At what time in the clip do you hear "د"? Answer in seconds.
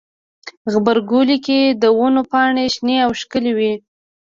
1.81-1.83